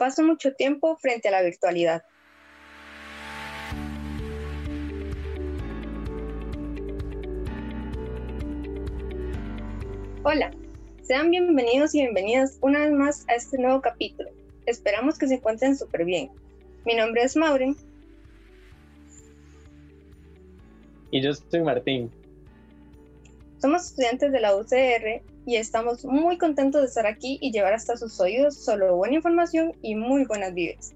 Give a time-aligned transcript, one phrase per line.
[0.00, 2.02] paso mucho tiempo frente a la virtualidad.
[10.22, 10.52] Hola,
[11.02, 14.30] sean bienvenidos y bienvenidas una vez más a este nuevo capítulo.
[14.64, 16.30] Esperamos que se encuentren súper bien.
[16.86, 17.76] Mi nombre es Mauren.
[21.10, 22.10] Y yo soy Martín.
[23.58, 27.96] Somos estudiantes de la UCR y estamos muy contentos de estar aquí y llevar hasta
[27.96, 30.92] sus oídos solo buena información y muy buenas vidas.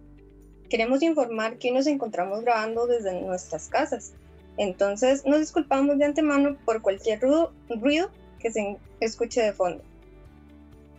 [0.68, 4.14] Queremos informar que nos encontramos grabando desde nuestras casas,
[4.56, 9.82] entonces nos disculpamos de antemano por cualquier ruido que se escuche de fondo.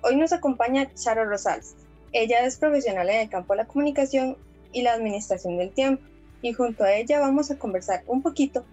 [0.02, 1.76] Hoy nos acompaña Charo Rosales.
[2.12, 4.38] Ella es profesional en el campo de la comunicación
[4.71, 6.04] y la administración del tiempo,
[6.41, 8.66] y junto a ella vamos a conversar un poquito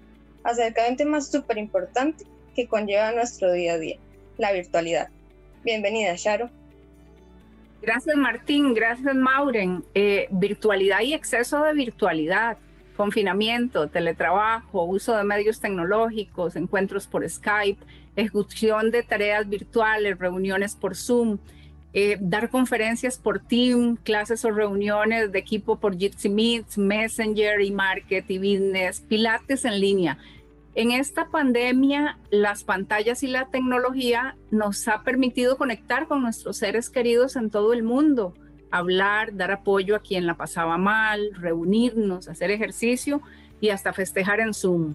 [0.45, 3.99] acerca de un tema súper importante que conlleva nuestro día a día,
[4.39, 5.09] la virtualidad.
[5.65, 6.51] Bienvenida, Charo.
[7.81, 8.75] Gracias, Martín.
[8.75, 9.85] Gracias, Mauren.
[9.95, 12.59] Eh, virtualidad y exceso de virtualidad
[12.97, 17.85] confinamiento, teletrabajo, uso de medios tecnológicos, encuentros por Skype,
[18.17, 21.39] ejecución de tareas virtuales, reuniones por Zoom,
[21.95, 27.71] eh, dar conferencias por Team, clases o reuniones de equipo por Jitsi Meet, Messenger y
[27.71, 30.19] Market y Business, Pilates en línea.
[30.75, 36.89] En esta pandemia, las pantallas y la tecnología nos ha permitido conectar con nuestros seres
[36.89, 38.35] queridos en todo el mundo
[38.73, 43.21] hablar, dar apoyo a quien la pasaba mal, reunirnos, hacer ejercicio
[43.61, 44.95] y hasta festejar en Zoom.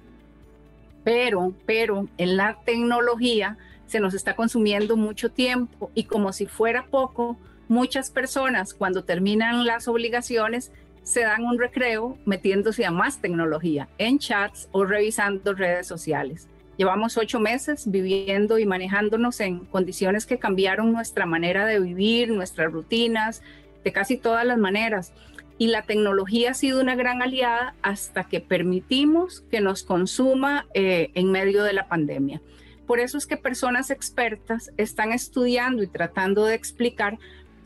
[1.03, 6.87] Pero, pero en la tecnología se nos está consumiendo mucho tiempo y como si fuera
[6.87, 7.37] poco,
[7.69, 10.71] muchas personas cuando terminan las obligaciones
[11.07, 16.49] se dan un recreo metiéndose a más tecnología en chats o revisando redes sociales.
[16.75, 22.73] Llevamos ocho meses viviendo y manejándonos en condiciones que cambiaron nuestra manera de vivir, nuestras
[22.73, 23.41] rutinas,
[23.85, 25.13] de casi todas las maneras.
[25.57, 31.11] Y la tecnología ha sido una gran aliada hasta que permitimos que nos consuma eh,
[31.13, 32.41] en medio de la pandemia.
[32.85, 37.17] Por eso es que personas expertas están estudiando y tratando de explicar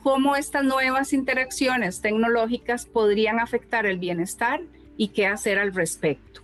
[0.03, 4.61] cómo estas nuevas interacciones tecnológicas podrían afectar el bienestar
[4.97, 6.41] y qué hacer al respecto.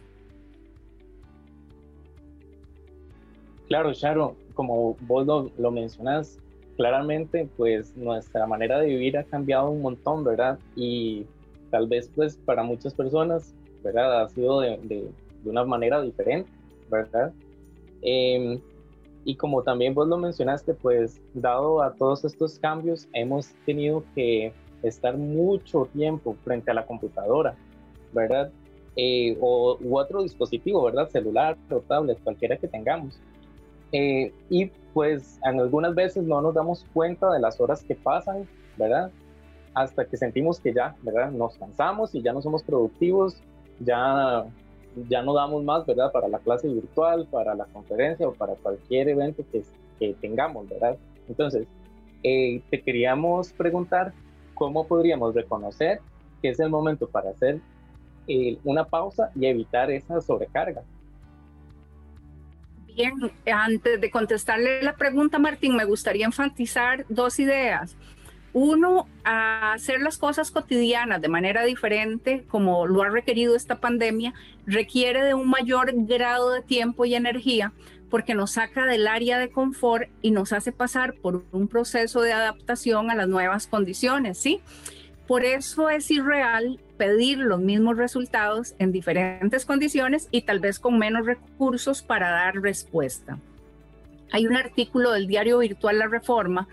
[3.68, 6.40] Claro, Charo, como vos lo, lo mencionas,
[6.78, 10.58] claramente pues nuestra manera de vivir ha cambiado un montón, ¿verdad?
[10.76, 11.26] Y
[11.70, 13.54] tal vez pues para muchas personas,
[13.84, 14.22] ¿verdad?
[14.22, 15.10] Ha sido de, de,
[15.44, 16.50] una manera diferente,
[16.90, 17.34] ¿verdad?
[18.02, 18.60] Em,
[19.28, 24.54] y como también vos lo mencionaste, pues dado a todos estos cambios, hemos tenido que
[24.84, 27.54] estar mucho tiempo frente a la computadora,
[28.14, 28.50] ¿verdad?
[28.96, 31.10] Eh, o, u otro dispositivo, ¿verdad?
[31.10, 33.20] Celular o tablet, cualquiera que tengamos.
[33.92, 38.48] Eh, y pues en algunas veces no nos damos cuenta de las horas que pasan,
[38.78, 39.12] ¿verdad?
[39.74, 41.32] Hasta que sentimos que ya, ¿verdad?
[41.32, 43.44] Nos cansamos y ya no somos productivos,
[43.82, 44.46] ya,
[45.10, 46.12] ya no damos más, ¿verdad?
[46.12, 49.64] Para la clase virtual, para la conferencia o para cualquier evento que,
[50.22, 50.98] tengamos, ¿verdad?
[51.28, 51.68] Entonces,
[52.24, 54.14] eh, te queríamos preguntar
[54.54, 56.00] cómo podríamos reconocer
[56.42, 57.60] que es el momento para hacer
[58.28, 60.84] eh, una pausa y evitar esa sobrecarga.
[62.96, 63.14] Bien,
[63.52, 67.96] antes de contestarle la pregunta, Martín, me gustaría enfatizar dos ideas.
[68.60, 74.34] Uno, hacer las cosas cotidianas de manera diferente, como lo ha requerido esta pandemia,
[74.66, 77.72] requiere de un mayor grado de tiempo y energía
[78.10, 82.34] porque nos saca del área de confort y nos hace pasar por un proceso de
[82.34, 84.60] adaptación a las nuevas condiciones, ¿sí?
[85.28, 90.98] Por eso es irreal pedir los mismos resultados en diferentes condiciones y tal vez con
[90.98, 93.38] menos recursos para dar respuesta.
[94.32, 96.68] Hay un artículo del diario virtual La Reforma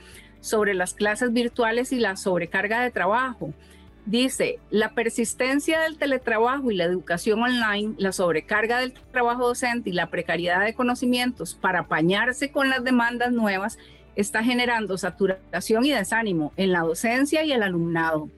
[0.45, 3.55] sobre las clases virtuales y la sobrecarga de trabajo.
[4.05, 9.95] Dice, la persistencia del teletrabajo y la educación online, la sobrecarga del trabajo docente y
[9.95, 13.79] la precariedad de conocimientos para apañarse con las demandas nuevas
[14.17, 18.29] está generando saturación y desánimo en la docencia y el alumnado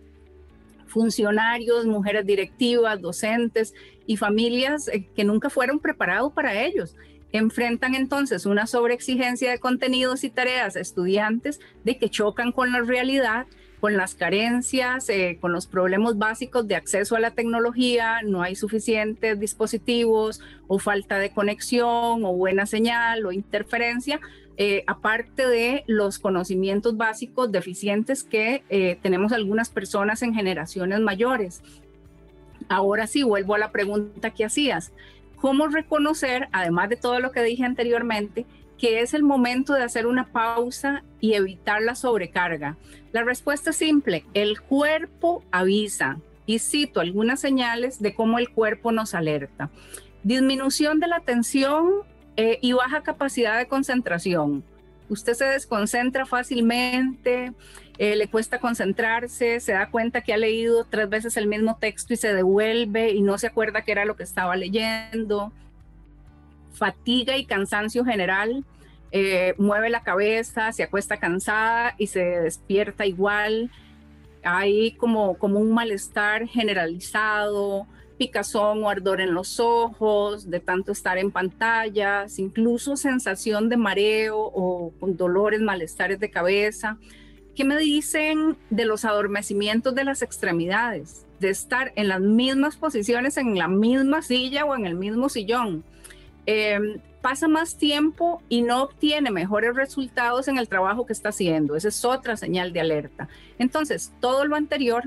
[0.86, 3.74] funcionarios, mujeres directivas, docentes
[4.06, 6.96] y familias eh, que nunca fueron preparados para ellos.
[7.32, 12.80] Enfrentan entonces una sobreexigencia de contenidos y tareas a estudiantes de que chocan con la
[12.80, 13.46] realidad,
[13.80, 18.56] con las carencias, eh, con los problemas básicos de acceso a la tecnología, no hay
[18.56, 24.20] suficientes dispositivos o falta de conexión o buena señal o interferencia,
[24.56, 31.60] eh, aparte de los conocimientos básicos deficientes que eh, tenemos algunas personas en generaciones mayores.
[32.68, 34.92] Ahora sí, vuelvo a la pregunta que hacías.
[35.36, 38.46] ¿Cómo reconocer, además de todo lo que dije anteriormente,
[38.78, 42.76] que es el momento de hacer una pausa y evitar la sobrecarga?
[43.12, 46.18] La respuesta es simple, el cuerpo avisa.
[46.48, 49.68] Y cito algunas señales de cómo el cuerpo nos alerta.
[50.22, 51.90] Disminución de la tensión
[52.36, 54.62] eh, y baja capacidad de concentración.
[55.08, 57.52] Usted se desconcentra fácilmente,
[57.98, 62.12] eh, le cuesta concentrarse, se da cuenta que ha leído tres veces el mismo texto
[62.12, 65.52] y se devuelve y no se acuerda que era lo que estaba leyendo.
[66.72, 68.64] Fatiga y cansancio general,
[69.12, 73.70] eh, mueve la cabeza, se acuesta cansada y se despierta igual.
[74.42, 77.86] Hay como, como un malestar generalizado,
[78.18, 84.38] picazón o ardor en los ojos, de tanto estar en pantallas, incluso sensación de mareo
[84.38, 86.98] o dolores, malestares de cabeza.
[87.56, 91.24] ¿Qué me dicen de los adormecimientos de las extremidades?
[91.40, 95.82] De estar en las mismas posiciones, en la misma silla o en el mismo sillón.
[96.44, 101.76] Em, pasa más tiempo y no obtiene mejores resultados en el trabajo que está haciendo.
[101.76, 103.26] Esa es otra señal de alerta.
[103.58, 105.04] Entonces, todo lo anterior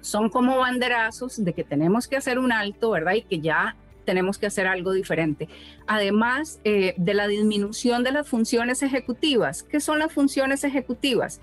[0.00, 3.12] son como banderazos de que tenemos que hacer un alto, ¿verdad?
[3.12, 3.76] Y que ya
[4.10, 5.48] tenemos que hacer algo diferente.
[5.86, 9.62] Además eh, de la disminución de las funciones ejecutivas.
[9.62, 11.40] ¿Qué son las funciones ejecutivas?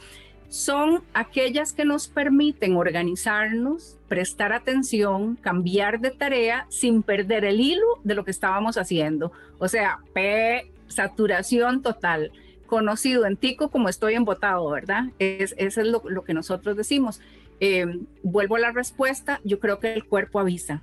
[0.50, 7.88] Son aquellas que nos permiten organizarnos, prestar atención, cambiar de tarea sin perder el hilo
[8.04, 9.31] de lo que estábamos haciendo.
[9.60, 12.34] O sea, P, saturación total
[12.66, 15.06] conocido en Tico como estoy embotado, ¿verdad?
[15.19, 17.22] Es, eso es lo, que nosotros decimos.
[17.62, 17.86] Eh,
[18.24, 20.81] vuelvo a la respuesta, yo creo que el cuerpo avisa.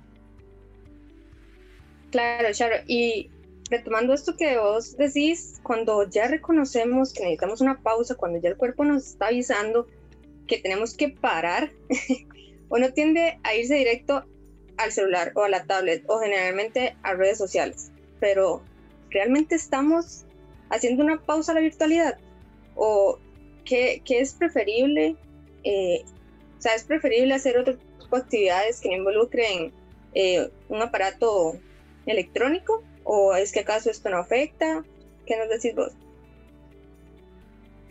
[2.15, 3.29] Claro, Charo, y
[3.69, 8.55] retomando esto que vos decís, cuando ya reconocemos que necesitamos una pausa, cuando ya el
[8.55, 9.85] cuerpo nos está avisando
[10.47, 11.73] que tenemos que parar,
[12.69, 14.23] uno tiende a irse directo
[14.77, 17.91] al celular o a la tablet o generalmente a redes sociales.
[18.21, 18.61] Pero,
[19.09, 20.23] ¿realmente estamos
[20.69, 22.17] haciendo una pausa a la virtualidad?
[22.75, 23.19] ¿O
[23.65, 25.17] qué, es preferible?
[25.65, 26.05] Eh,
[26.57, 29.73] o sea, ¿es preferible hacer otro tipo de actividades que no involucren
[30.13, 31.59] eh, un aparato
[32.05, 32.83] electrónico?
[33.03, 34.83] ¿O es que acaso esto no afecta?
[35.25, 35.93] ¿Qué nos decís vos?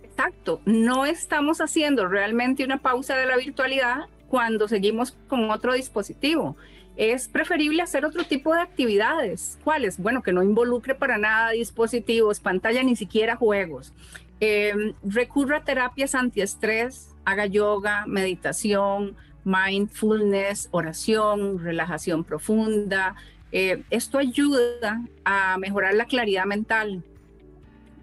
[0.02, 6.56] Exacto, no estamos haciendo realmente una pausa de la virtualidad cuando seguimos con otro dispositivo.
[6.96, 9.58] Es preferible hacer otro tipo de actividades.
[9.64, 9.98] ¿Cuáles?
[9.98, 13.92] Bueno, que no involucre para nada dispositivos, pantalla, ni siquiera juegos.
[14.38, 23.16] Eh, recurra a terapias antiestrés, haga yoga, meditación, mindfulness, oración, relajación profunda,
[23.56, 27.04] eh, esto ayuda a mejorar la claridad mental.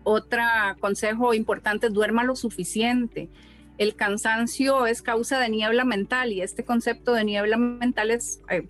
[0.03, 0.41] Otro
[0.79, 3.27] consejo importante, duerma lo suficiente.
[3.77, 8.19] El cansancio es causa de niebla mental y este concepto de niebla mental eh,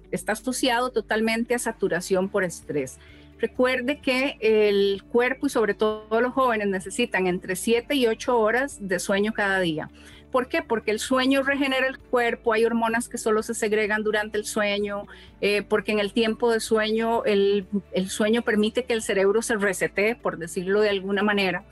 [0.10, 2.98] está asociado totalmente a saturación por estrés.
[3.38, 8.80] Recuerde que el cuerpo y sobre todo los jóvenes necesitan entre 7 y 8 horas
[8.81, 9.92] de sueño cada día.
[10.31, 10.62] ¿Por qué?
[10.62, 15.04] Porque el sueño regenera el cuerpo, hay hormonas que solo se segregan durante el sueño,
[15.42, 17.68] eh, porque en el tiempo de sueño el,
[18.07, 21.66] sueño permite que el cerebro se resete, por decirlo de alguna manera,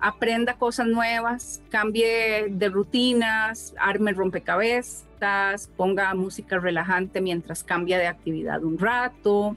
[0.00, 8.64] aprenda cosas nuevas, cambie de rutinas, arme rompecabezas, ponga música relajante mientras cambia de actividad
[8.64, 9.56] un rato,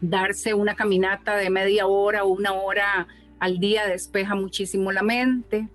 [0.00, 3.06] darse una caminata de media hora o una hora
[3.38, 5.68] al día despeja muchísimo la mente.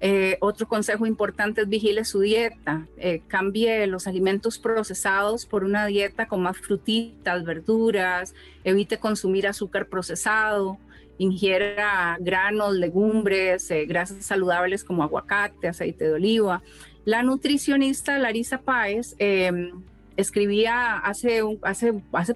[0.00, 5.86] Eh, otro consejo importante es vigile su dieta, eh, cambie los alimentos procesados por una
[5.86, 10.78] dieta con más frutitas, verduras, evite consumir azúcar procesado,
[11.18, 16.62] ingiera granos, legumbres, eh, grasas saludables como aguacate, aceite de oliva.
[17.04, 19.72] La nutricionista Larisa Páez em,
[20.16, 21.42] escribía hace,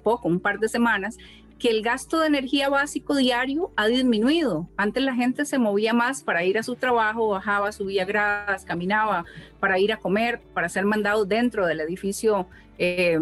[0.03, 1.17] poco, un par de semanas,
[1.63, 4.67] que el gasto de energía básico diario ha disminuido.
[4.75, 9.23] Antes la gente se movía más para ir a su trabajo, bajaba, subía gradas, caminaba
[9.61, 13.17] para ir a comer, para ser mandado dentro del edificio eh,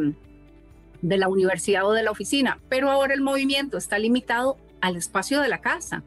[1.04, 2.58] de la universidad o de la oficina.
[2.68, 6.02] Pero ahora el movimiento está limitado al espacio de la casa.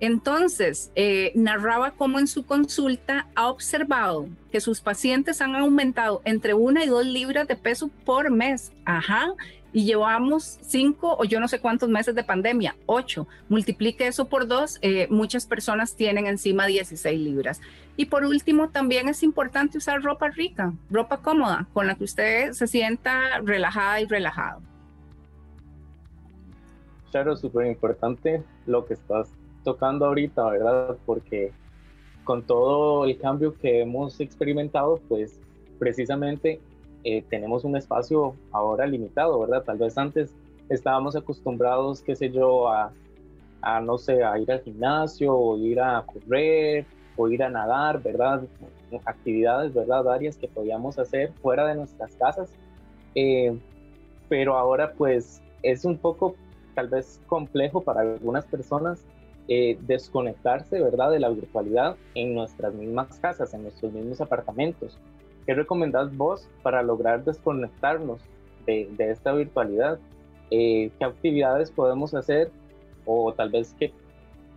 [0.00, 6.54] Entonces, eh, narraba cómo en su consulta ha observado que sus pacientes han aumentado entre
[6.54, 8.72] una y dos libras de peso por mes.
[8.84, 9.34] Ajá,
[9.72, 13.26] y llevamos cinco o yo no sé cuántos meses de pandemia, ocho.
[13.48, 17.60] Multiplique eso por dos, eh, muchas personas tienen encima 16 libras.
[17.96, 22.52] Y por último, también es importante usar ropa rica, ropa cómoda, con la que usted
[22.52, 24.62] se sienta relajada y relajado.
[27.10, 29.30] Claro, súper importante lo que estás
[29.72, 30.96] tocando ahorita, ¿verdad?
[31.04, 31.52] Porque
[32.24, 35.40] con todo el cambio que hemos experimentado, pues
[35.78, 36.60] precisamente
[37.04, 39.62] eh, tenemos un espacio ahora limitado, ¿verdad?
[39.64, 40.34] Tal vez antes
[40.68, 42.92] estábamos acostumbrados, qué sé yo, a
[43.60, 48.02] a, no sé, a ir al gimnasio o ir a correr o ir a nadar,
[48.02, 48.42] ¿verdad?
[49.04, 50.04] Actividades, ¿verdad?
[50.04, 52.50] Varias que podíamos hacer fuera de nuestras casas.
[53.14, 53.58] Eh,
[54.28, 56.36] pero ahora pues es un poco
[56.74, 59.04] tal vez complejo para algunas personas
[59.48, 61.10] eh, desconectarse, ¿verdad?
[61.10, 64.98] De la virtualidad en nuestras mismas casas, en nuestros mismos apartamentos.
[65.46, 68.20] ¿Qué recomendás vos para lograr desconectarnos
[68.66, 69.98] de, de esta virtualidad?
[70.50, 72.50] Eh, ¿Qué actividades podemos hacer
[73.04, 73.92] o tal vez qué,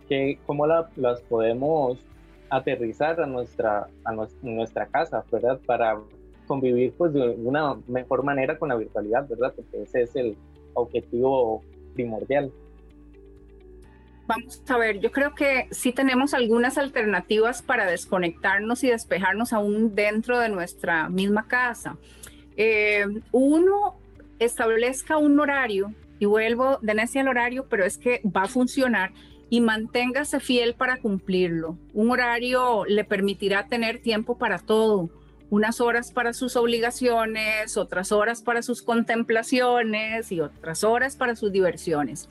[0.08, 1.98] qué, cómo la, las podemos
[2.50, 5.58] aterrizar a nuestra, a nuestra, casa, ¿verdad?
[5.64, 5.98] Para
[6.46, 9.54] convivir pues de una mejor manera con la virtualidad, ¿verdad?
[9.56, 10.36] Porque ese es el
[10.74, 11.62] objetivo
[11.94, 12.52] primordial.
[14.34, 19.94] Vamos a ver, yo creo que sí tenemos algunas alternativas para desconectarnos y despejarnos aún
[19.94, 21.98] dentro de nuestra misma casa.
[22.56, 23.98] Eh, uno,
[24.38, 29.12] establezca un horario, y vuelvo de necia al horario, pero es que va a funcionar
[29.50, 31.76] y manténgase fiel para cumplirlo.
[31.92, 35.10] Un horario le permitirá tener tiempo para todo,
[35.50, 41.52] unas horas para sus obligaciones, otras horas para sus contemplaciones y otras horas para sus
[41.52, 42.30] diversiones.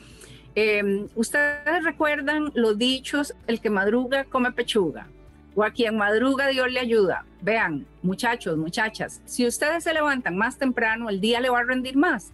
[0.56, 5.08] Em, ustedes recuerdan los dichos, el que madruga come pechuga,
[5.56, 7.26] o a quien madruga Dios le ayuda.
[7.42, 11.96] Vean, muchachos, muchachas, si ustedes se levantan más temprano, el día le va a rendir
[11.96, 12.32] más.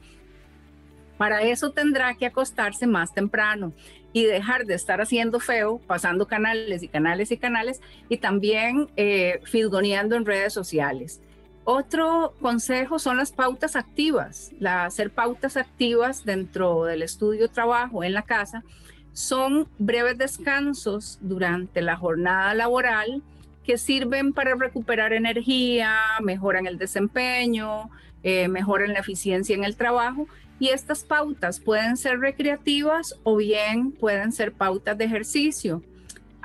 [1.17, 3.73] Para eso tendrá que acostarse más temprano
[4.13, 9.41] y dejar de estar haciendo feo, pasando canales y canales y canales, y también eh,
[9.53, 11.21] en redes sociales.
[11.69, 14.51] Otro consejo son las pautas activas.
[14.57, 18.63] La, hacer pautas activas dentro del estudio, trabajo, en la casa,
[19.11, 23.21] son breves descansos durante la jornada laboral
[23.65, 27.89] que sirven para recuperar energía, mejoran el desempeño,
[28.23, 30.25] eh, mejoran la eficiencia en el trabajo.
[30.59, 35.83] Y estas pautas pueden ser recreativas o bien pueden ser pautas de ejercicio.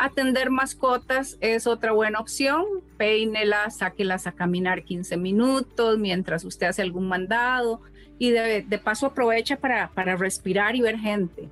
[0.02, 2.64] Atender mascotas es otra buena opción.
[2.96, 7.80] Peínelas, sáquelas a caminar 15 minutos mientras usted hace algún mandado
[8.18, 11.48] y de, paso aprovecha para, para respirar y ver gente.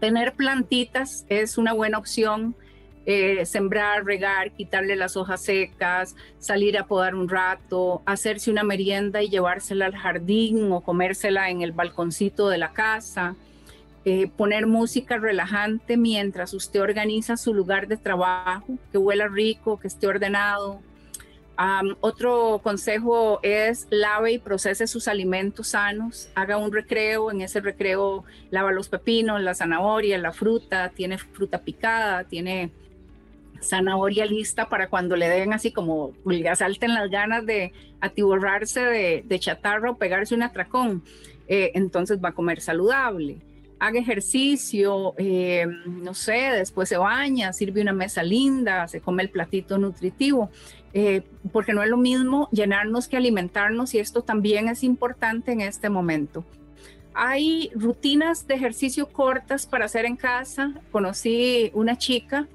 [0.00, 2.56] Tener plantitas es una buena opción.
[3.06, 9.22] Eh, sembrar, regar, quitarle las hojas secas, salir a podar un rato, hacerse una merienda
[9.22, 13.36] y llevársela al jardín o comérsela en el balconcito de la casa.
[14.04, 19.88] Eh, poner música relajante mientras usted organiza su lugar de trabajo, que huela rico, que
[19.88, 20.80] esté ordenado.
[22.00, 28.24] otro consejo es lave y procese sus alimentos sanos, haga un recreo, en ese recreo
[28.50, 32.70] lava los pepinos, la zanahoria, la fruta, tiene fruta picada, tiene
[33.60, 39.24] zanahoria lista para cuando le den así como le asalten las ganas de atiborrarse de,
[39.26, 41.02] de chatarra o pegarse un atracón,
[41.48, 43.47] eh, entonces va a comer saludable
[43.78, 49.30] haga ejercicio, eh, no sé, después se baña, sirve una mesa linda, se come el
[49.30, 50.50] platito nutritivo,
[50.92, 55.60] eh, porque no es lo mismo llenarnos que alimentarnos y esto también es importante en
[55.60, 56.44] este momento.
[57.14, 60.72] Hay rutinas de ejercicio cortas para hacer en casa.
[60.92, 62.46] Conocí una chica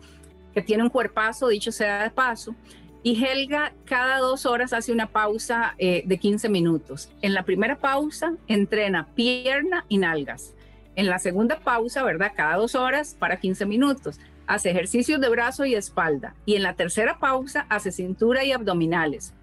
[0.53, 2.55] que tiene un cuerpazo, dicho sea de paso,
[3.01, 7.09] y Helga cada dos horas hace una pausa eh, de 15 minutos.
[7.21, 10.53] En la primera pausa entrena pierna y nalgas.
[10.95, 12.33] En la segunda pausa, ¿verdad?
[12.35, 14.19] Cada dos horas para 15 minutos.
[14.45, 16.35] Hace ejercicios de brazo y espalda.
[16.45, 19.33] Y en la tercera pausa hace cintura y abdominales.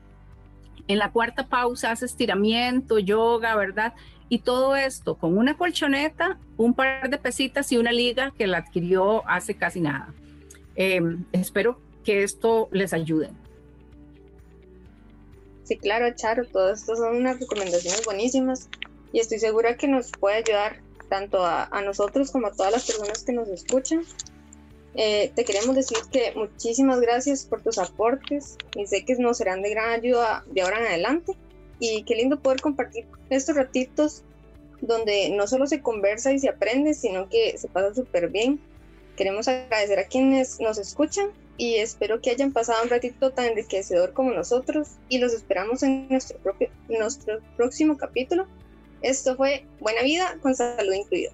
[0.87, 3.95] En la cuarta pausa hace estiramiento, yoga, ¿verdad?
[4.28, 8.59] Y todo esto con una colchoneta, un par de pesitas y una liga que la
[8.59, 10.14] adquirió hace casi nada.
[10.76, 13.30] Em, espero que esto les ayude.
[15.64, 18.69] Sí, claro, Charo, todo esto son unas recomendaciones buenísimas
[19.12, 20.80] y estoy segura que nos puede ayudar
[21.11, 24.02] tanto a, nosotros como a todas las personas que nos escuchan.
[24.95, 29.61] Eh, te queremos decir que muchísimas gracias por tus aportes y sé que nos serán
[29.62, 31.37] de gran ayuda de ahora en adelante.
[31.81, 34.23] Y qué lindo poder compartir estos ratitos
[34.81, 38.61] donde no solo se conversa y se aprende, sino que se pasa súper bien.
[39.17, 44.12] Queremos agradecer a quienes nos escuchan y espero que hayan pasado un ratito tan enriquecedor
[44.12, 48.47] como nosotros y los esperamos en nuestro, propio, nuestro próximo capítulo
[49.02, 51.30] esto fue Buena Vida con Salud Incluida.